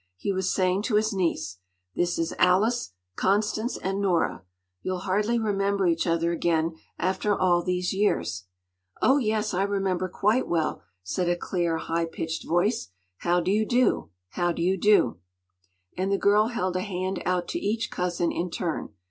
He 0.17 0.31
was 0.31 0.51
saying 0.51 0.81
to 0.85 0.95
his 0.95 1.13
niece—“This 1.13 2.17
is 2.17 2.33
Alice, 2.39 2.93
Constance—and 3.17 4.01
Nora! 4.01 4.41
You’ll 4.81 4.97
hardly 5.01 5.37
remember 5.37 5.85
each 5.85 6.07
other 6.07 6.31
again, 6.31 6.73
after 6.97 7.35
all 7.37 7.61
these 7.61 7.93
years.” 7.93 8.45
“Oh, 8.99 9.19
yes, 9.19 9.53
I 9.53 9.61
remember 9.61 10.09
quite 10.09 10.47
well,” 10.47 10.81
said 11.03 11.29
a 11.29 11.35
clear, 11.37 11.77
high 11.77 12.05
pitched 12.05 12.47
voice. 12.47 12.87
“How 13.17 13.41
do 13.41 13.51
you 13.51 13.63
do!—how 13.63 14.51
do 14.53 14.63
you 14.63 14.75
do?” 14.75 15.19
And 15.95 16.11
the 16.11 16.17
girl 16.17 16.47
held 16.47 16.75
a 16.77 16.81
hand 16.81 17.21
out 17.23 17.47
to 17.49 17.59
each 17.59 17.91
cousin 17.91 18.31
in 18.31 18.49
turn. 18.49 18.89